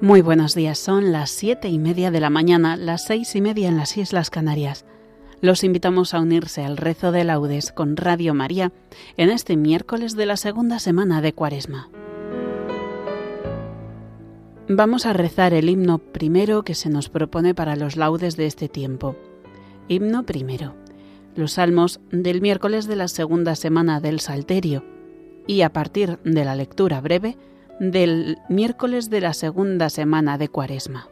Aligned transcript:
Muy 0.00 0.20
buenos 0.20 0.54
días, 0.54 0.78
son 0.78 1.10
las 1.10 1.28
siete 1.28 1.68
y 1.68 1.80
media 1.80 2.12
de 2.12 2.20
la 2.20 2.30
mañana, 2.30 2.76
las 2.76 3.04
seis 3.04 3.34
y 3.34 3.40
media 3.40 3.68
en 3.68 3.76
las 3.76 3.96
Islas 3.96 4.30
Canarias. 4.30 4.84
Los 5.40 5.64
invitamos 5.64 6.14
a 6.14 6.20
unirse 6.20 6.62
al 6.62 6.76
rezo 6.76 7.10
de 7.10 7.24
laudes 7.24 7.72
con 7.72 7.96
Radio 7.96 8.32
María 8.32 8.70
en 9.16 9.28
este 9.28 9.56
miércoles 9.56 10.14
de 10.14 10.26
la 10.26 10.36
segunda 10.36 10.78
semana 10.78 11.20
de 11.20 11.32
Cuaresma. 11.32 11.90
Vamos 14.68 15.04
a 15.04 15.14
rezar 15.14 15.52
el 15.52 15.68
himno 15.68 15.98
primero 15.98 16.62
que 16.62 16.76
se 16.76 16.90
nos 16.90 17.08
propone 17.08 17.52
para 17.56 17.74
los 17.74 17.96
laudes 17.96 18.36
de 18.36 18.46
este 18.46 18.68
tiempo. 18.68 19.16
Himno 19.88 20.24
primero. 20.24 20.76
Los 21.34 21.54
salmos 21.54 21.98
del 22.12 22.40
miércoles 22.40 22.86
de 22.86 22.94
la 22.94 23.08
segunda 23.08 23.56
semana 23.56 24.00
del 24.00 24.20
Salterio. 24.20 24.84
Y 25.48 25.62
a 25.62 25.72
partir 25.72 26.20
de 26.22 26.44
la 26.44 26.54
lectura 26.54 27.00
breve, 27.00 27.36
del 27.80 28.38
miércoles 28.48 29.10
de 29.10 29.20
la 29.20 29.34
segunda 29.34 29.90
semana 29.90 30.38
de 30.38 30.48
Cuaresma. 30.48 31.08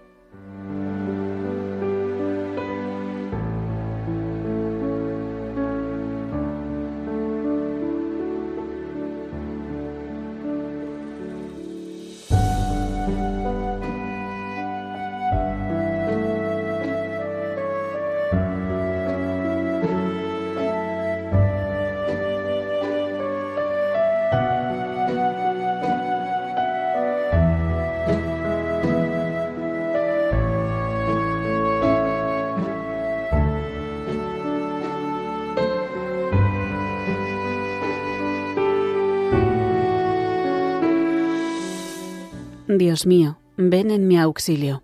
Dios 42.79 43.07
mío, 43.07 43.39
ven 43.57 43.91
en 43.91 44.07
mi 44.07 44.19
auxilio. 44.19 44.83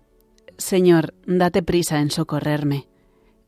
Señor, 0.57 1.13
date 1.25 1.61
prisa 1.61 1.99
en 1.99 2.11
socorrerme. 2.11 2.87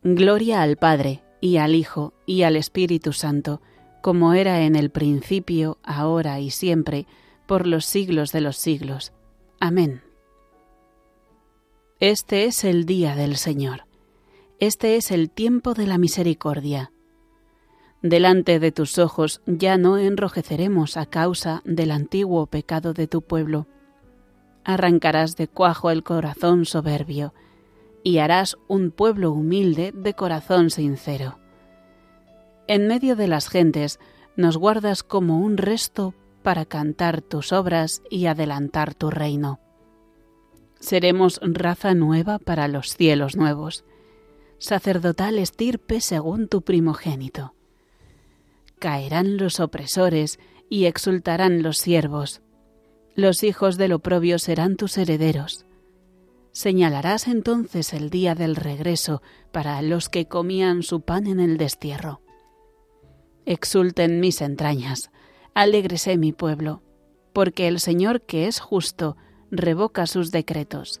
Gloria 0.02 0.62
al 0.62 0.76
Padre, 0.76 1.22
y 1.40 1.56
al 1.56 1.74
Hijo, 1.74 2.12
y 2.26 2.42
al 2.42 2.56
Espíritu 2.56 3.12
Santo, 3.12 3.60
como 4.02 4.34
era 4.34 4.62
en 4.62 4.76
el 4.76 4.90
principio, 4.90 5.78
ahora 5.82 6.38
y 6.40 6.50
siempre, 6.50 7.06
por 7.46 7.66
los 7.66 7.84
siglos 7.86 8.32
de 8.32 8.40
los 8.40 8.56
siglos. 8.56 9.12
Amén. 9.58 10.02
Este 11.98 12.44
es 12.44 12.62
el 12.64 12.84
día 12.84 13.16
del 13.16 13.36
Señor. 13.36 13.86
Este 14.60 14.96
es 14.96 15.10
el 15.10 15.30
tiempo 15.30 15.74
de 15.74 15.86
la 15.86 15.98
misericordia. 15.98 16.92
Delante 18.02 18.60
de 18.60 18.70
tus 18.70 18.98
ojos 18.98 19.40
ya 19.46 19.78
no 19.78 19.98
enrojeceremos 19.98 20.96
a 20.96 21.06
causa 21.06 21.62
del 21.64 21.90
antiguo 21.90 22.46
pecado 22.46 22.92
de 22.92 23.08
tu 23.08 23.22
pueblo 23.22 23.66
arrancarás 24.66 25.36
de 25.36 25.46
cuajo 25.46 25.92
el 25.92 26.02
corazón 26.02 26.64
soberbio, 26.64 27.32
y 28.02 28.18
harás 28.18 28.56
un 28.66 28.90
pueblo 28.90 29.30
humilde 29.30 29.92
de 29.92 30.14
corazón 30.14 30.70
sincero. 30.70 31.38
En 32.66 32.88
medio 32.88 33.14
de 33.14 33.28
las 33.28 33.48
gentes 33.48 34.00
nos 34.36 34.56
guardas 34.56 35.04
como 35.04 35.38
un 35.38 35.56
resto 35.56 36.14
para 36.42 36.64
cantar 36.64 37.22
tus 37.22 37.52
obras 37.52 38.02
y 38.10 38.26
adelantar 38.26 38.94
tu 38.94 39.08
reino. 39.08 39.60
Seremos 40.80 41.38
raza 41.42 41.94
nueva 41.94 42.40
para 42.40 42.66
los 42.66 42.96
cielos 42.96 43.36
nuevos, 43.36 43.84
sacerdotal 44.58 45.38
estirpe 45.38 46.00
según 46.00 46.48
tu 46.48 46.62
primogénito. 46.62 47.54
Caerán 48.80 49.36
los 49.36 49.60
opresores 49.60 50.40
y 50.68 50.86
exultarán 50.86 51.62
los 51.62 51.78
siervos 51.78 52.42
los 53.16 53.42
hijos 53.42 53.78
del 53.78 53.92
oprobio 53.92 54.38
serán 54.38 54.76
tus 54.76 54.98
herederos. 54.98 55.64
Señalarás 56.52 57.28
entonces 57.28 57.94
el 57.94 58.10
día 58.10 58.34
del 58.34 58.56
regreso 58.56 59.22
para 59.52 59.80
los 59.80 60.10
que 60.10 60.26
comían 60.26 60.82
su 60.82 61.00
pan 61.00 61.26
en 61.26 61.40
el 61.40 61.56
destierro. 61.56 62.20
Exulten 63.46 64.20
mis 64.20 64.42
entrañas, 64.42 65.10
alégrese 65.54 66.18
mi 66.18 66.32
pueblo, 66.32 66.82
porque 67.32 67.68
el 67.68 67.80
Señor 67.80 68.20
que 68.22 68.46
es 68.48 68.60
justo 68.60 69.16
revoca 69.50 70.06
sus 70.06 70.30
decretos. 70.30 71.00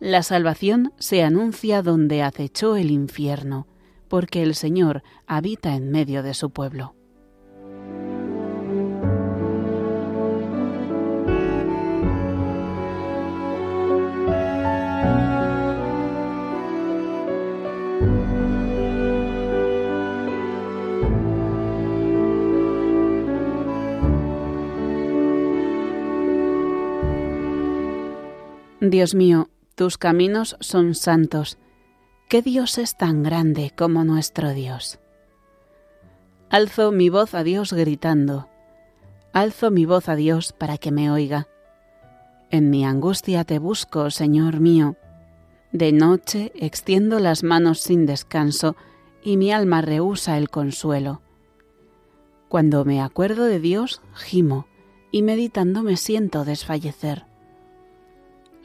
La 0.00 0.22
salvación 0.22 0.92
se 0.98 1.22
anuncia 1.22 1.80
donde 1.80 2.22
acechó 2.22 2.76
el 2.76 2.90
infierno, 2.90 3.66
porque 4.08 4.42
el 4.42 4.54
Señor 4.54 5.02
habita 5.26 5.74
en 5.74 5.90
medio 5.90 6.22
de 6.22 6.34
su 6.34 6.50
pueblo. 6.50 6.95
Dios 28.90 29.14
mío, 29.14 29.48
tus 29.74 29.98
caminos 29.98 30.56
son 30.60 30.94
santos. 30.94 31.58
¿Qué 32.28 32.42
Dios 32.42 32.78
es 32.78 32.96
tan 32.96 33.22
grande 33.22 33.72
como 33.76 34.04
nuestro 34.04 34.52
Dios? 34.52 34.98
Alzo 36.50 36.92
mi 36.92 37.08
voz 37.08 37.34
a 37.34 37.42
Dios 37.42 37.72
gritando. 37.72 38.48
Alzo 39.32 39.70
mi 39.70 39.84
voz 39.84 40.08
a 40.08 40.16
Dios 40.16 40.52
para 40.52 40.78
que 40.78 40.92
me 40.92 41.10
oiga. 41.10 41.48
En 42.50 42.70
mi 42.70 42.84
angustia 42.84 43.44
te 43.44 43.58
busco, 43.58 44.10
Señor 44.10 44.60
mío. 44.60 44.96
De 45.72 45.92
noche 45.92 46.52
extiendo 46.54 47.18
las 47.18 47.42
manos 47.42 47.80
sin 47.80 48.06
descanso 48.06 48.76
y 49.22 49.36
mi 49.36 49.52
alma 49.52 49.82
rehúsa 49.82 50.38
el 50.38 50.48
consuelo. 50.48 51.20
Cuando 52.48 52.84
me 52.84 53.02
acuerdo 53.02 53.44
de 53.44 53.58
Dios, 53.58 54.00
gimo 54.14 54.66
y 55.10 55.22
meditando 55.22 55.82
me 55.82 55.96
siento 55.96 56.44
desfallecer 56.44 57.25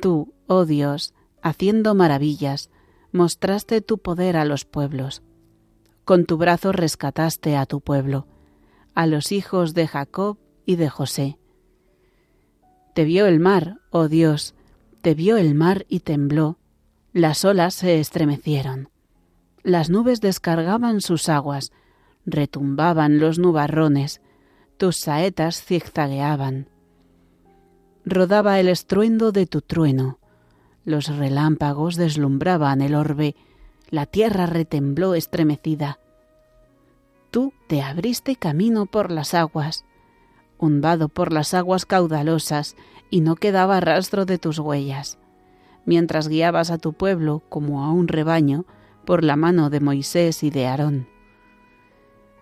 Tú, 0.00 0.34
oh 0.46 0.64
Dios, 0.64 1.14
haciendo 1.42 1.94
maravillas, 1.94 2.70
mostraste 3.12 3.80
tu 3.80 3.98
poder 3.98 4.36
a 4.36 4.44
los 4.44 4.64
pueblos. 4.64 5.22
Con 6.04 6.24
tu 6.24 6.36
brazo 6.36 6.72
rescataste 6.72 7.56
a 7.56 7.66
tu 7.66 7.80
pueblo, 7.80 8.26
a 8.94 9.06
los 9.06 9.32
hijos 9.32 9.74
de 9.74 9.86
Jacob 9.86 10.38
y 10.64 10.76
de 10.76 10.88
José. 10.88 11.38
Te 12.94 13.04
vio 13.04 13.26
el 13.26 13.40
mar, 13.40 13.78
oh 13.90 14.08
Dios, 14.08 14.54
te 15.02 15.14
vio 15.14 15.36
el 15.36 15.54
mar 15.54 15.86
y 15.88 16.00
tembló, 16.00 16.58
las 17.12 17.44
olas 17.44 17.74
se 17.74 18.00
estremecieron. 18.00 18.90
Las 19.62 19.90
nubes 19.90 20.20
descargaban 20.20 21.00
sus 21.00 21.28
aguas, 21.28 21.72
retumbaban 22.24 23.18
los 23.18 23.38
nubarrones, 23.38 24.20
tus 24.76 24.96
saetas 24.96 25.62
zigzagueaban 25.62 26.68
rodaba 28.06 28.60
el 28.60 28.68
estruendo 28.68 29.32
de 29.32 29.46
tu 29.46 29.60
trueno, 29.60 30.18
Los 30.84 31.08
relámpagos 31.08 31.96
deslumbraban 31.96 32.80
el 32.80 32.94
orbe, 32.94 33.34
la 33.90 34.06
tierra 34.06 34.46
retembló 34.46 35.16
estremecida. 35.16 35.98
Tú 37.32 37.52
te 37.66 37.82
abriste 37.82 38.36
camino 38.36 38.86
por 38.86 39.10
las 39.10 39.34
aguas, 39.34 39.84
hundado 40.58 41.08
por 41.08 41.32
las 41.32 41.54
aguas 41.54 41.84
caudalosas, 41.84 42.76
y 43.10 43.20
no 43.20 43.34
quedaba 43.34 43.80
rastro 43.80 44.24
de 44.24 44.38
tus 44.38 44.60
huellas, 44.60 45.18
mientras 45.84 46.28
guiabas 46.28 46.70
a 46.70 46.78
tu 46.78 46.92
pueblo 46.92 47.42
como 47.48 47.84
a 47.84 47.90
un 47.90 48.06
rebaño 48.06 48.64
por 49.04 49.24
la 49.24 49.34
mano 49.34 49.70
de 49.70 49.80
Moisés 49.80 50.44
y 50.44 50.50
de 50.50 50.66
Aarón. 50.66 51.08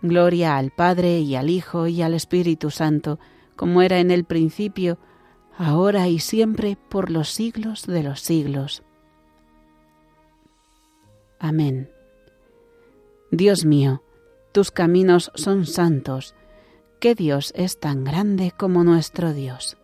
Gloria 0.02 0.58
al 0.58 0.70
Padre 0.70 1.20
y 1.20 1.34
al 1.34 1.48
Hijo 1.48 1.86
y 1.86 2.02
al 2.02 2.12
Espíritu 2.12 2.70
Santo, 2.70 3.18
como 3.56 3.80
era 3.80 4.00
en 4.00 4.10
el 4.10 4.24
principio, 4.24 4.98
ahora 5.56 6.08
y 6.08 6.18
siempre, 6.18 6.76
por 6.88 7.10
los 7.10 7.30
siglos 7.30 7.86
de 7.86 8.02
los 8.02 8.20
siglos. 8.20 8.82
Amén. 11.38 11.90
Dios 13.30 13.64
mío, 13.64 14.02
tus 14.52 14.70
caminos 14.70 15.30
son 15.34 15.66
santos. 15.66 16.34
¿Qué 17.00 17.14
Dios 17.14 17.52
es 17.56 17.78
tan 17.78 18.04
grande 18.04 18.52
como 18.56 18.84
nuestro 18.84 19.32
Dios? 19.32 19.76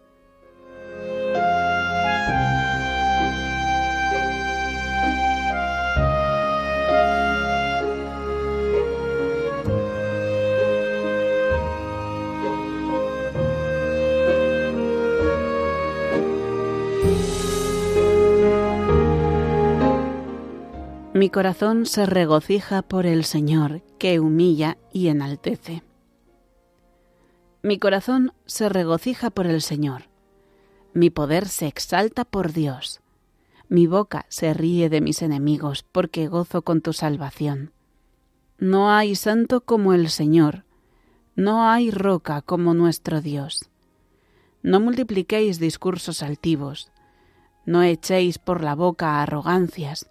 Mi 21.20 21.28
corazón 21.28 21.84
se 21.84 22.06
regocija 22.06 22.80
por 22.80 23.04
el 23.04 23.26
Señor, 23.26 23.82
que 23.98 24.20
humilla 24.20 24.78
y 24.90 25.08
enaltece. 25.08 25.82
Mi 27.62 27.78
corazón 27.78 28.32
se 28.46 28.70
regocija 28.70 29.28
por 29.28 29.46
el 29.46 29.60
Señor. 29.60 30.04
Mi 30.94 31.10
poder 31.10 31.46
se 31.46 31.66
exalta 31.66 32.24
por 32.24 32.54
Dios. 32.54 33.02
Mi 33.68 33.86
boca 33.86 34.24
se 34.30 34.54
ríe 34.54 34.88
de 34.88 35.02
mis 35.02 35.20
enemigos, 35.20 35.82
porque 35.82 36.26
gozo 36.26 36.62
con 36.62 36.80
tu 36.80 36.94
salvación. 36.94 37.74
No 38.56 38.90
hay 38.90 39.14
santo 39.14 39.60
como 39.60 39.92
el 39.92 40.08
Señor, 40.08 40.64
no 41.36 41.68
hay 41.68 41.90
roca 41.90 42.40
como 42.40 42.72
nuestro 42.72 43.20
Dios. 43.20 43.68
No 44.62 44.80
multipliquéis 44.80 45.60
discursos 45.60 46.22
altivos, 46.22 46.90
no 47.66 47.82
echéis 47.82 48.38
por 48.38 48.64
la 48.64 48.74
boca 48.74 49.20
arrogancias, 49.20 50.10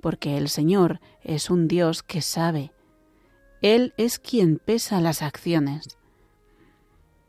porque 0.00 0.36
el 0.36 0.48
Señor 0.48 1.00
es 1.22 1.50
un 1.50 1.68
Dios 1.68 2.02
que 2.02 2.22
sabe. 2.22 2.72
Él 3.62 3.92
es 3.96 4.18
quien 4.18 4.58
pesa 4.58 5.00
las 5.00 5.22
acciones. 5.22 5.98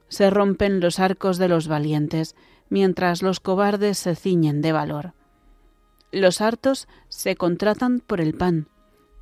Se 0.08 0.30
rompen 0.30 0.80
los 0.80 1.00
arcos 1.00 1.38
de 1.38 1.48
los 1.48 1.68
valientes, 1.68 2.36
mientras 2.70 3.22
los 3.22 3.40
cobardes 3.40 3.98
se 3.98 4.16
ciñen 4.16 4.62
de 4.62 4.72
valor. 4.72 5.14
Los 6.12 6.42
hartos 6.42 6.88
se 7.08 7.36
contratan 7.36 8.00
por 8.00 8.22
el 8.22 8.34
pan, 8.34 8.68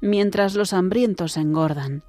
mientras 0.02 0.56
los 0.56 0.74
hambrientos 0.74 1.38
engordan. 1.38 2.04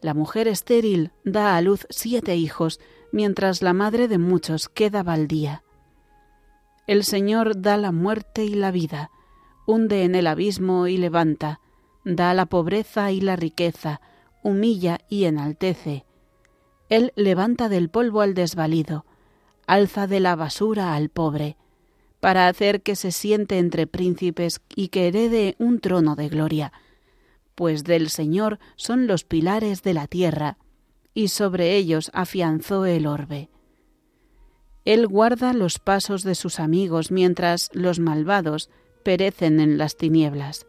La 0.00 0.14
mujer 0.14 0.48
estéril 0.48 1.12
da 1.24 1.56
a 1.56 1.60
luz 1.60 1.86
siete 1.90 2.36
hijos, 2.36 2.80
mientras 3.12 3.62
la 3.62 3.72
madre 3.72 4.08
de 4.08 4.18
muchos 4.18 4.68
queda 4.68 5.02
baldía. 5.02 5.62
El 6.86 7.04
Señor 7.04 7.60
da 7.60 7.76
la 7.76 7.92
muerte 7.92 8.44
y 8.44 8.54
la 8.54 8.70
vida, 8.70 9.10
hunde 9.70 10.04
en 10.04 10.14
el 10.14 10.26
abismo 10.26 10.86
y 10.86 10.96
levanta, 10.96 11.60
da 12.04 12.34
la 12.34 12.46
pobreza 12.46 13.12
y 13.12 13.20
la 13.20 13.36
riqueza, 13.36 14.00
humilla 14.42 14.98
y 15.08 15.24
enaltece. 15.24 16.04
Él 16.88 17.12
levanta 17.14 17.68
del 17.68 17.88
polvo 17.88 18.20
al 18.20 18.34
desvalido, 18.34 19.04
alza 19.66 20.06
de 20.06 20.20
la 20.20 20.34
basura 20.34 20.94
al 20.94 21.08
pobre, 21.08 21.56
para 22.18 22.48
hacer 22.48 22.82
que 22.82 22.96
se 22.96 23.12
siente 23.12 23.58
entre 23.58 23.86
príncipes 23.86 24.60
y 24.74 24.88
que 24.88 25.08
herede 25.08 25.54
un 25.58 25.80
trono 25.80 26.16
de 26.16 26.28
gloria, 26.28 26.72
pues 27.54 27.84
del 27.84 28.10
Señor 28.10 28.58
son 28.76 29.06
los 29.06 29.24
pilares 29.24 29.82
de 29.82 29.94
la 29.94 30.06
tierra, 30.06 30.58
y 31.14 31.28
sobre 31.28 31.76
ellos 31.76 32.10
afianzó 32.12 32.86
el 32.86 33.06
orbe. 33.06 33.50
Él 34.84 35.06
guarda 35.06 35.52
los 35.52 35.78
pasos 35.78 36.24
de 36.24 36.34
sus 36.34 36.58
amigos 36.58 37.10
mientras 37.10 37.70
los 37.72 38.00
malvados 38.00 38.70
perecen 39.02 39.60
en 39.60 39.78
las 39.78 39.96
tinieblas, 39.96 40.66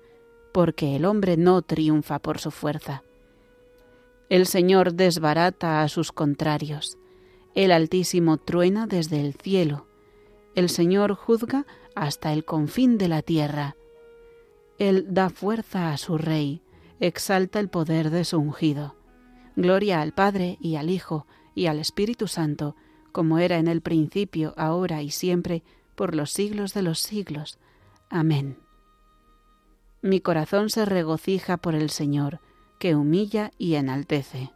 porque 0.53 0.95
el 0.95 1.05
hombre 1.05 1.37
no 1.37 1.61
triunfa 1.61 2.19
por 2.19 2.39
su 2.39 2.51
fuerza. 2.51 3.03
El 4.29 4.45
Señor 4.45 4.93
desbarata 4.93 5.81
a 5.81 5.87
sus 5.87 6.11
contrarios, 6.11 6.97
el 7.53 7.71
Altísimo 7.71 8.37
truena 8.37 8.87
desde 8.87 9.21
el 9.21 9.33
cielo, 9.33 9.87
el 10.55 10.69
Señor 10.69 11.15
juzga 11.15 11.65
hasta 11.95 12.33
el 12.33 12.43
confín 12.43 12.97
de 12.97 13.07
la 13.07 13.21
tierra. 13.21 13.75
Él 14.77 15.05
da 15.09 15.29
fuerza 15.29 15.93
a 15.93 15.97
su 15.97 16.17
Rey, 16.17 16.61
exalta 16.99 17.59
el 17.59 17.69
poder 17.69 18.09
de 18.09 18.25
su 18.25 18.37
ungido. 18.37 18.95
Gloria 19.55 20.01
al 20.01 20.13
Padre 20.13 20.57
y 20.59 20.75
al 20.75 20.89
Hijo 20.89 21.25
y 21.55 21.67
al 21.67 21.79
Espíritu 21.79 22.27
Santo, 22.27 22.75
como 23.11 23.39
era 23.39 23.57
en 23.57 23.67
el 23.67 23.81
principio, 23.81 24.53
ahora 24.57 25.01
y 25.01 25.11
siempre, 25.11 25.63
por 25.95 26.15
los 26.15 26.31
siglos 26.31 26.73
de 26.73 26.81
los 26.81 26.99
siglos. 26.99 27.59
Amén. 28.11 28.59
Mi 30.01 30.19
corazón 30.19 30.69
se 30.69 30.83
regocija 30.83 31.55
por 31.55 31.75
el 31.75 31.89
Señor, 31.89 32.41
que 32.77 32.93
humilla 32.93 33.51
y 33.57 33.75
enaltece. 33.75 34.51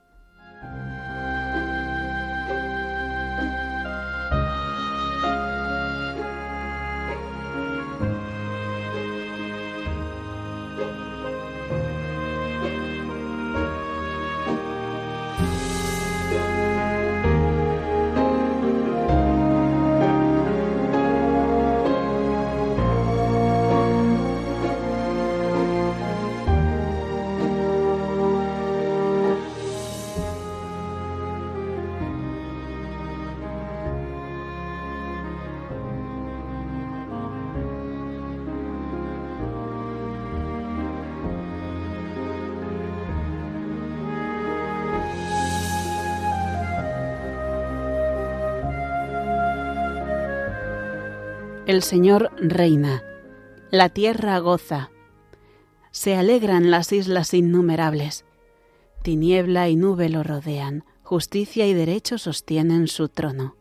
El 51.67 51.81
Señor 51.81 52.29
reina, 52.37 53.01
la 53.71 53.89
tierra 53.89 54.37
goza, 54.37 54.91
se 55.89 56.13
alegran 56.13 56.69
las 56.69 56.91
islas 56.91 57.33
innumerables. 57.33 58.23
Tiniebla 59.01 59.67
y 59.69 59.75
nube 59.75 60.09
lo 60.09 60.21
rodean, 60.21 60.83
justicia 61.01 61.65
y 61.65 61.73
derecho 61.73 62.19
sostienen 62.19 62.87
su 62.87 63.09
trono. 63.09 63.55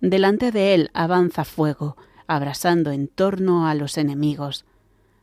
Delante 0.00 0.50
de 0.50 0.74
él 0.74 0.90
avanza 0.94 1.44
fuego, 1.44 1.96
abrasando 2.26 2.90
en 2.90 3.06
torno 3.06 3.68
a 3.68 3.76
los 3.76 3.98
enemigos. 3.98 4.64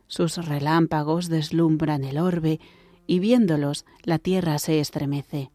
Sus 0.06 0.36
relámpagos 0.36 1.28
deslumbran 1.28 2.04
el 2.04 2.16
orbe, 2.16 2.60
y 3.06 3.18
viéndolos 3.18 3.84
la 4.04 4.18
tierra 4.18 4.58
se 4.58 4.80
estremece. 4.80 5.50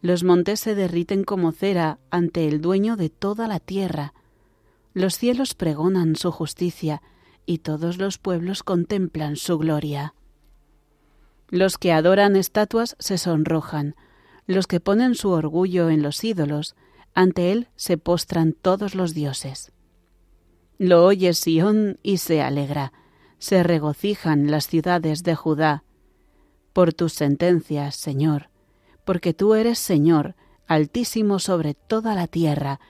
Los 0.00 0.22
montes 0.22 0.60
se 0.60 0.76
derriten 0.76 1.24
como 1.24 1.50
cera 1.50 1.98
ante 2.10 2.46
el 2.46 2.60
dueño 2.60 2.94
de 2.94 3.10
toda 3.10 3.48
la 3.48 3.58
tierra, 3.58 4.14
los 4.92 5.16
cielos 5.16 5.54
pregonan 5.54 6.16
su 6.16 6.30
justicia 6.32 7.02
y 7.46 7.58
todos 7.58 7.98
los 7.98 8.18
pueblos 8.18 8.62
contemplan 8.62 9.36
su 9.36 9.58
gloria. 9.58 10.14
Los 11.48 11.78
que 11.78 11.92
adoran 11.92 12.36
estatuas 12.36 12.96
se 12.98 13.18
sonrojan, 13.18 13.96
los 14.46 14.66
que 14.66 14.80
ponen 14.80 15.14
su 15.14 15.30
orgullo 15.30 15.90
en 15.90 16.02
los 16.02 16.22
ídolos, 16.22 16.76
ante 17.14 17.52
él 17.52 17.68
se 17.76 17.98
postran 17.98 18.52
todos 18.52 18.94
los 18.94 19.14
dioses. 19.14 19.72
Lo 20.78 21.04
oye 21.04 21.34
Sión 21.34 21.98
y 22.02 22.18
se 22.18 22.40
alegra, 22.40 22.92
se 23.38 23.62
regocijan 23.62 24.50
las 24.50 24.66
ciudades 24.66 25.22
de 25.22 25.34
Judá. 25.34 25.84
Por 26.72 26.94
tus 26.94 27.12
sentencias, 27.12 27.96
Señor, 27.96 28.48
porque 29.04 29.34
tú 29.34 29.54
eres 29.54 29.78
Señor, 29.78 30.36
altísimo 30.66 31.38
sobre 31.40 31.74
toda 31.74 32.14
la 32.14 32.28
tierra, 32.28 32.80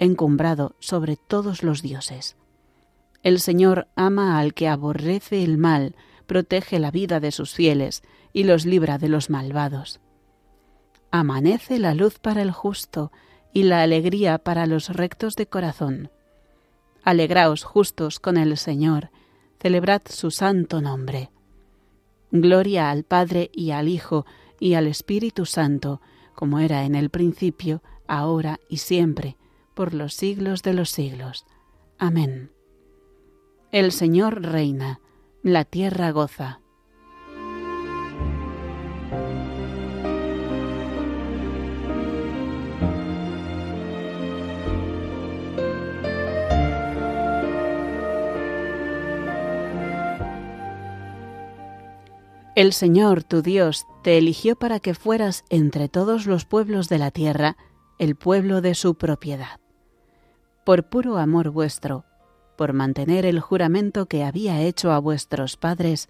encumbrado 0.00 0.74
sobre 0.80 1.16
todos 1.16 1.62
los 1.62 1.82
dioses. 1.82 2.36
El 3.22 3.38
Señor 3.38 3.86
ama 3.94 4.40
al 4.40 4.54
que 4.54 4.66
aborrece 4.66 5.44
el 5.44 5.58
mal, 5.58 5.94
protege 6.26 6.78
la 6.78 6.90
vida 6.90 7.20
de 7.20 7.30
sus 7.30 7.52
fieles 7.52 8.02
y 8.32 8.44
los 8.44 8.64
libra 8.64 8.98
de 8.98 9.08
los 9.08 9.30
malvados. 9.30 10.00
Amanece 11.10 11.78
la 11.78 11.94
luz 11.94 12.18
para 12.18 12.40
el 12.40 12.50
justo 12.50 13.12
y 13.52 13.64
la 13.64 13.82
alegría 13.82 14.38
para 14.38 14.66
los 14.66 14.88
rectos 14.88 15.34
de 15.34 15.46
corazón. 15.46 16.10
Alegraos 17.02 17.64
justos 17.64 18.20
con 18.20 18.36
el 18.36 18.56
Señor, 18.56 19.10
celebrad 19.60 20.02
su 20.06 20.30
santo 20.30 20.80
nombre. 20.80 21.30
Gloria 22.30 22.90
al 22.90 23.04
Padre 23.04 23.50
y 23.52 23.72
al 23.72 23.88
Hijo 23.88 24.24
y 24.58 24.74
al 24.74 24.86
Espíritu 24.86 25.44
Santo, 25.44 26.00
como 26.34 26.58
era 26.58 26.84
en 26.84 26.94
el 26.94 27.10
principio, 27.10 27.82
ahora 28.06 28.60
y 28.68 28.78
siempre, 28.78 29.36
por 29.74 29.94
los 29.94 30.14
siglos 30.14 30.62
de 30.62 30.74
los 30.74 30.90
siglos. 30.90 31.46
Amén. 31.98 32.50
El 33.72 33.92
Señor 33.92 34.42
reina, 34.42 35.00
la 35.42 35.64
tierra 35.64 36.10
goza. 36.10 36.60
El 52.60 52.74
Señor, 52.74 53.24
tu 53.24 53.40
Dios, 53.40 53.86
te 54.02 54.18
eligió 54.18 54.54
para 54.54 54.80
que 54.80 54.92
fueras 54.92 55.44
entre 55.48 55.88
todos 55.88 56.26
los 56.26 56.44
pueblos 56.44 56.90
de 56.90 56.98
la 56.98 57.10
tierra 57.10 57.56
el 58.00 58.16
pueblo 58.16 58.62
de 58.62 58.74
su 58.74 58.94
propiedad. 58.94 59.60
Por 60.64 60.88
puro 60.88 61.18
amor 61.18 61.50
vuestro, 61.50 62.06
por 62.56 62.72
mantener 62.72 63.26
el 63.26 63.40
juramento 63.40 64.06
que 64.06 64.24
había 64.24 64.62
hecho 64.62 64.90
a 64.90 64.98
vuestros 64.98 65.58
padres, 65.58 66.08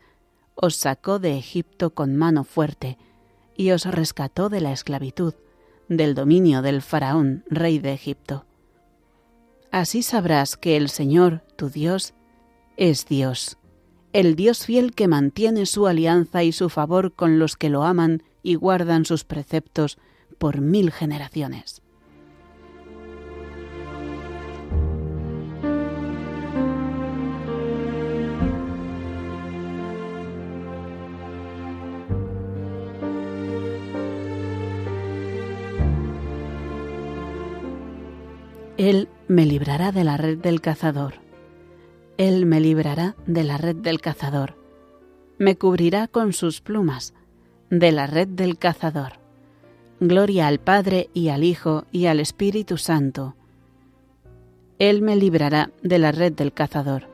os 0.54 0.76
sacó 0.76 1.18
de 1.18 1.36
Egipto 1.36 1.92
con 1.92 2.14
mano 2.14 2.44
fuerte 2.44 2.96
y 3.56 3.72
os 3.72 3.84
rescató 3.86 4.48
de 4.48 4.60
la 4.60 4.70
esclavitud, 4.70 5.34
del 5.88 6.14
dominio 6.14 6.62
del 6.62 6.80
faraón, 6.80 7.44
rey 7.50 7.80
de 7.80 7.92
Egipto. 7.92 8.46
Así 9.72 10.04
sabrás 10.04 10.56
que 10.56 10.76
el 10.76 10.90
Señor, 10.90 11.42
tu 11.56 11.70
Dios, 11.70 12.14
es 12.76 13.06
Dios 13.06 13.58
el 14.12 14.34
Dios 14.34 14.66
fiel 14.66 14.92
que 14.92 15.06
mantiene 15.06 15.66
su 15.66 15.86
alianza 15.86 16.42
y 16.42 16.52
su 16.52 16.68
favor 16.68 17.12
con 17.12 17.38
los 17.38 17.56
que 17.56 17.70
lo 17.70 17.84
aman 17.84 18.22
y 18.42 18.56
guardan 18.56 19.04
sus 19.04 19.24
preceptos 19.24 19.98
por 20.40 20.60
mil 20.60 20.90
generaciones. 20.90 21.80
Él 38.76 39.08
me 39.28 39.46
librará 39.46 39.92
de 39.92 40.02
la 40.02 40.16
red 40.16 40.38
del 40.38 40.60
cazador 40.60 41.20
él 42.20 42.44
me 42.44 42.60
librará 42.60 43.16
de 43.24 43.44
la 43.44 43.56
red 43.56 43.76
del 43.76 44.02
cazador, 44.02 44.54
me 45.38 45.56
cubrirá 45.56 46.06
con 46.06 46.34
sus 46.34 46.60
plumas, 46.60 47.14
de 47.70 47.92
la 47.92 48.06
red 48.06 48.28
del 48.28 48.58
cazador. 48.58 49.19
Gloria 50.02 50.46
al 50.46 50.60
Padre 50.60 51.10
y 51.12 51.28
al 51.28 51.44
Hijo 51.44 51.84
y 51.92 52.06
al 52.06 52.20
Espíritu 52.20 52.78
Santo. 52.78 53.34
Él 54.78 55.02
me 55.02 55.14
librará 55.14 55.72
de 55.82 55.98
la 55.98 56.10
red 56.10 56.32
del 56.32 56.54
cazador. 56.54 57.06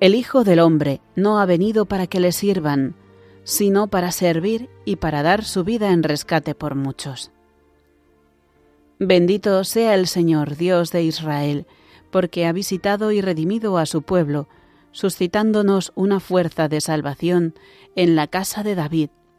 El 0.00 0.14
Hijo 0.14 0.42
del 0.42 0.60
Hombre 0.60 1.02
no 1.16 1.38
ha 1.38 1.44
venido 1.44 1.84
para 1.84 2.06
que 2.06 2.18
le 2.18 2.32
sirvan, 2.32 2.94
sino 3.44 3.88
para 3.88 4.10
servir 4.10 4.70
y 4.86 4.96
para 4.96 5.22
dar 5.22 5.44
su 5.44 5.64
vida 5.64 5.92
en 5.92 6.02
rescate 6.02 6.54
por 6.54 6.76
muchos. 6.76 7.30
Bendito 8.98 9.64
sea 9.64 9.94
el 9.94 10.06
Señor 10.06 10.56
Dios 10.56 10.92
de 10.92 11.02
Israel, 11.02 11.66
porque 12.10 12.46
ha 12.46 12.52
visitado 12.52 13.12
y 13.12 13.20
redimido 13.20 13.76
a 13.76 13.84
su 13.84 14.00
pueblo, 14.00 14.48
suscitándonos 14.92 15.92
una 15.94 16.20
fuerza 16.20 16.68
de 16.68 16.80
salvación 16.80 17.54
en 17.96 18.16
la 18.16 18.28
casa 18.28 18.62
de 18.62 18.74
David, 18.74 19.10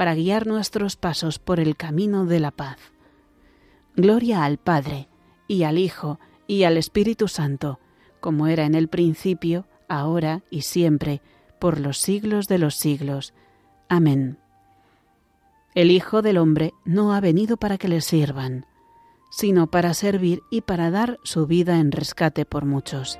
para 0.00 0.14
guiar 0.14 0.46
nuestros 0.46 0.96
pasos 0.96 1.38
por 1.38 1.60
el 1.60 1.76
camino 1.76 2.24
de 2.24 2.40
la 2.40 2.52
paz. 2.52 2.78
Gloria 3.96 4.44
al 4.44 4.56
Padre, 4.56 5.10
y 5.46 5.64
al 5.64 5.76
Hijo, 5.76 6.18
y 6.46 6.62
al 6.62 6.78
Espíritu 6.78 7.28
Santo, 7.28 7.78
como 8.18 8.46
era 8.46 8.64
en 8.64 8.74
el 8.74 8.88
principio, 8.88 9.66
ahora 9.90 10.42
y 10.48 10.62
siempre, 10.62 11.20
por 11.58 11.78
los 11.78 11.98
siglos 11.98 12.48
de 12.48 12.56
los 12.56 12.76
siglos. 12.76 13.34
Amén. 13.90 14.38
El 15.74 15.90
Hijo 15.90 16.22
del 16.22 16.38
Hombre 16.38 16.72
no 16.86 17.12
ha 17.12 17.20
venido 17.20 17.58
para 17.58 17.76
que 17.76 17.88
le 17.88 18.00
sirvan, 18.00 18.64
sino 19.30 19.70
para 19.70 19.92
servir 19.92 20.40
y 20.50 20.62
para 20.62 20.90
dar 20.90 21.18
su 21.24 21.46
vida 21.46 21.78
en 21.78 21.92
rescate 21.92 22.46
por 22.46 22.64
muchos. 22.64 23.18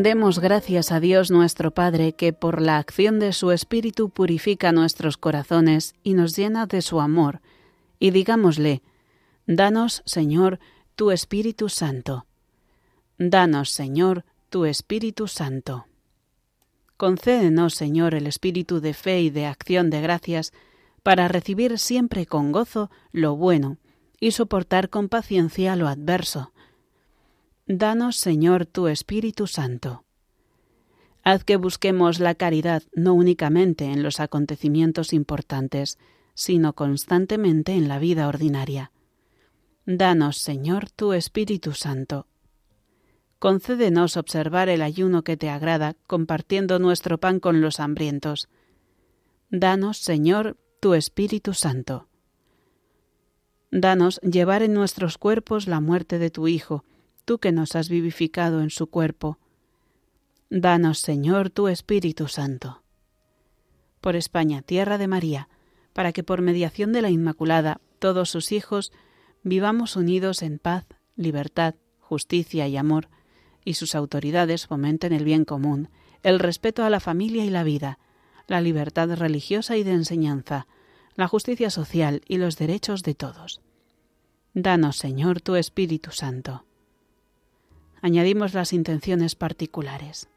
Demos 0.00 0.38
gracias 0.38 0.92
a 0.92 1.00
Dios 1.00 1.32
nuestro 1.32 1.72
Padre 1.72 2.12
que 2.12 2.32
por 2.32 2.62
la 2.62 2.78
acción 2.78 3.18
de 3.18 3.32
su 3.32 3.50
Espíritu 3.50 4.10
purifica 4.10 4.70
nuestros 4.70 5.16
corazones 5.16 5.96
y 6.04 6.14
nos 6.14 6.36
llena 6.36 6.66
de 6.66 6.82
su 6.82 7.00
amor, 7.00 7.40
y 7.98 8.12
digámosle, 8.12 8.82
Danos, 9.48 10.04
Señor, 10.06 10.60
tu 10.94 11.10
Espíritu 11.10 11.68
Santo. 11.68 12.26
Danos, 13.18 13.70
Señor, 13.70 14.24
tu 14.50 14.66
Espíritu 14.66 15.26
Santo. 15.26 15.86
Concédenos, 16.96 17.74
Señor, 17.74 18.14
el 18.14 18.28
espíritu 18.28 18.80
de 18.80 18.94
fe 18.94 19.22
y 19.22 19.30
de 19.30 19.46
acción 19.46 19.90
de 19.90 20.00
gracias, 20.00 20.52
para 21.02 21.26
recibir 21.26 21.76
siempre 21.76 22.24
con 22.24 22.52
gozo 22.52 22.88
lo 23.10 23.34
bueno 23.34 23.78
y 24.20 24.30
soportar 24.30 24.90
con 24.90 25.08
paciencia 25.08 25.74
lo 25.74 25.88
adverso. 25.88 26.52
Danos, 27.70 28.16
Señor, 28.16 28.64
tu 28.64 28.88
Espíritu 28.88 29.46
Santo. 29.46 30.02
Haz 31.22 31.44
que 31.44 31.58
busquemos 31.58 32.18
la 32.18 32.34
caridad 32.34 32.82
no 32.94 33.12
únicamente 33.12 33.84
en 33.84 34.02
los 34.02 34.20
acontecimientos 34.20 35.12
importantes, 35.12 35.98
sino 36.32 36.72
constantemente 36.72 37.72
en 37.72 37.86
la 37.86 37.98
vida 37.98 38.26
ordinaria. 38.26 38.90
Danos, 39.84 40.38
Señor, 40.38 40.88
tu 40.88 41.12
Espíritu 41.12 41.74
Santo. 41.74 42.26
Concédenos 43.38 44.16
observar 44.16 44.70
el 44.70 44.80
ayuno 44.80 45.22
que 45.22 45.36
te 45.36 45.50
agrada, 45.50 45.94
compartiendo 46.06 46.78
nuestro 46.78 47.18
pan 47.18 47.38
con 47.38 47.60
los 47.60 47.80
hambrientos. 47.80 48.48
Danos, 49.50 49.98
Señor, 49.98 50.56
tu 50.80 50.94
Espíritu 50.94 51.52
Santo. 51.52 52.08
Danos 53.70 54.22
llevar 54.22 54.62
en 54.62 54.72
nuestros 54.72 55.18
cuerpos 55.18 55.66
la 55.66 55.80
muerte 55.80 56.18
de 56.18 56.30
tu 56.30 56.48
Hijo, 56.48 56.82
tú 57.28 57.38
que 57.40 57.52
nos 57.52 57.76
has 57.76 57.90
vivificado 57.90 58.62
en 58.62 58.70
su 58.70 58.86
cuerpo. 58.86 59.38
Danos, 60.48 61.00
Señor, 61.00 61.50
tu 61.50 61.68
Espíritu 61.68 62.26
Santo. 62.26 62.82
Por 64.00 64.16
España, 64.16 64.62
tierra 64.62 64.96
de 64.96 65.08
María, 65.08 65.50
para 65.92 66.14
que 66.14 66.22
por 66.22 66.40
mediación 66.40 66.94
de 66.94 67.02
la 67.02 67.10
Inmaculada 67.10 67.82
todos 67.98 68.30
sus 68.30 68.50
hijos 68.50 68.92
vivamos 69.42 69.94
unidos 69.94 70.40
en 70.40 70.58
paz, 70.58 70.86
libertad, 71.16 71.74
justicia 72.00 72.66
y 72.66 72.78
amor, 72.78 73.10
y 73.62 73.74
sus 73.74 73.94
autoridades 73.94 74.66
fomenten 74.66 75.12
el 75.12 75.24
bien 75.24 75.44
común, 75.44 75.90
el 76.22 76.38
respeto 76.38 76.82
a 76.82 76.88
la 76.88 76.98
familia 76.98 77.44
y 77.44 77.50
la 77.50 77.62
vida, 77.62 77.98
la 78.46 78.62
libertad 78.62 79.14
religiosa 79.18 79.76
y 79.76 79.82
de 79.82 79.92
enseñanza, 79.92 80.66
la 81.14 81.28
justicia 81.28 81.68
social 81.68 82.22
y 82.26 82.38
los 82.38 82.56
derechos 82.56 83.02
de 83.02 83.14
todos. 83.14 83.60
Danos, 84.54 84.96
Señor, 84.96 85.42
tu 85.42 85.56
Espíritu 85.56 86.10
Santo. 86.10 86.64
Añadimos 88.00 88.54
las 88.54 88.72
intenciones 88.72 89.34
particulares. 89.34 90.28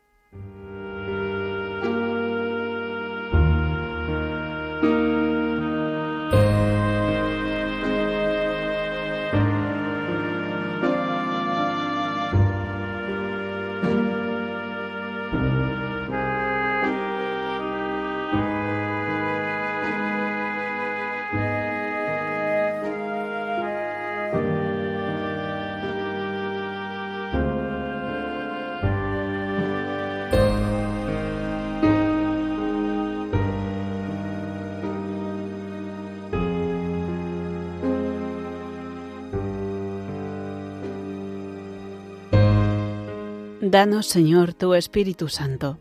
Danos, 43.71 44.07
Señor, 44.07 44.53
tu 44.53 44.73
Espíritu 44.73 45.29
Santo. 45.29 45.79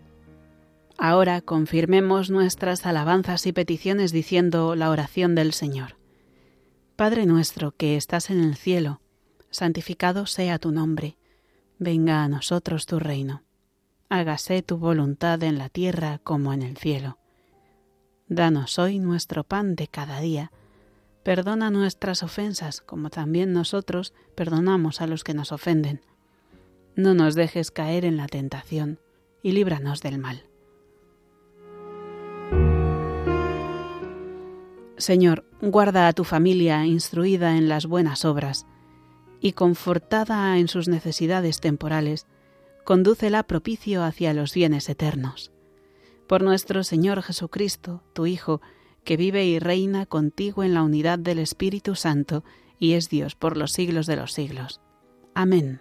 Ahora 0.97 1.41
confirmemos 1.41 2.31
nuestras 2.31 2.87
alabanzas 2.87 3.47
y 3.47 3.53
peticiones 3.53 4.13
diciendo 4.13 4.77
la 4.77 4.91
oración 4.91 5.35
del 5.35 5.53
Señor. 5.53 5.97
Padre 6.95 7.27
nuestro 7.27 7.73
que 7.73 7.97
estás 7.97 8.31
en 8.31 8.45
el 8.45 8.55
cielo, 8.55 9.01
santificado 9.51 10.27
sea 10.27 10.61
tu 10.61 10.71
nombre, 10.71 11.19
venga 11.81 12.23
a 12.23 12.29
nosotros 12.29 12.87
tu 12.87 13.01
reino, 13.01 13.43
hágase 14.09 14.63
tu 14.63 14.79
voluntad 14.79 15.43
en 15.43 15.59
la 15.59 15.69
tierra 15.69 16.21
como 16.23 16.53
en 16.53 16.63
el 16.63 16.77
cielo. 16.77 17.19
Danos 18.29 18.79
hoy 18.79 19.01
nuestro 19.01 19.43
pan 19.43 19.75
de 19.75 19.89
cada 19.89 20.21
día, 20.21 20.53
perdona 21.25 21.73
nuestras 21.73 22.23
ofensas 22.23 22.83
como 22.83 23.11
también 23.11 23.53
nosotros 23.53 24.15
perdonamos 24.37 25.01
a 25.01 25.09
los 25.09 25.25
que 25.25 25.35
nos 25.35 25.51
ofenden 25.51 26.03
no 26.97 27.15
nos 27.15 27.35
dejes 27.35 27.71
caer 27.71 28.05
en 28.05 28.17
la 28.17 28.27
tentación 28.27 28.99
y 29.43 29.53
líbranos 29.53 30.03
del 30.03 30.19
mal. 30.19 30.45
Señor, 34.97 35.45
guarda 35.63 36.09
a 36.09 36.13
tu 36.13 36.25
familia 36.25 36.85
instruida 36.85 37.57
en 37.57 37.69
las 37.69 37.87
buenas 37.87 38.25
obras 38.25 38.67
y 39.41 39.53
confortada 39.53 40.59
en 40.59 40.69
sus 40.69 40.89
necesidades 40.89 41.61
temporales, 41.61 42.26
condúcela 42.85 43.43
propicio 43.45 44.05
hacia 44.05 44.35
los 44.35 44.53
bienes 44.53 44.89
eternos. 44.91 45.53
Por 46.26 46.43
nuestro 46.43 46.85
Señor 46.85 47.23
Jesucristo, 47.23 48.03
tu 48.13 48.26
Hijo, 48.26 48.61
que 49.05 49.17
vive 49.17 49.47
y 49.47 49.59
reina 49.59 50.05
contigo 50.05 50.63
en 50.63 50.75
la 50.75 50.83
unidad 50.83 51.19
del 51.19 51.39
Espíritu 51.39 51.95
Santo 51.95 52.45
y 52.79 52.93
es 52.93 53.09
Dios 53.09 53.35
por 53.35 53.57
los 53.57 53.73
siglos 53.73 54.07
de 54.07 54.17
los 54.17 54.33
siglos. 54.33 54.81
Amén. 55.35 55.81